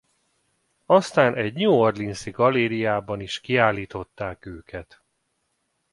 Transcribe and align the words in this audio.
Aztán 0.85 1.35
egy 1.35 1.53
New 1.53 1.71
Orleans-i 1.71 2.31
galériáiban 2.31 3.19
is 3.21 3.39
kiállították 3.39 4.45
őket. 4.45 5.01